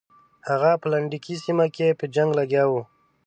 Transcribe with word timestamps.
هغه 0.49 0.71
په 0.81 0.87
لنډکي 0.93 1.35
سیمه 1.43 1.65
کې 1.75 1.97
په 1.99 2.05
جنګ 2.15 2.29
لګیا 2.39 2.63
وو. 2.67 2.81